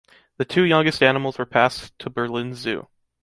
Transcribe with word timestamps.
The 0.37 0.45
two 0.45 0.63
youngest 0.63 1.03
animals 1.03 1.37
were 1.37 1.45
passed 1.45 1.93
to 1.99 2.09
Berlin 2.09 2.55
Zoo. 2.55 2.87